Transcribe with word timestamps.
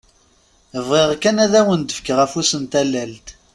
Bɣiɣ 0.87 1.09
kan 1.21 1.37
ad 1.45 1.53
awen-d-fkeɣ 1.59 2.17
afus 2.25 2.51
n 2.61 2.63
tallalt! 2.71 3.27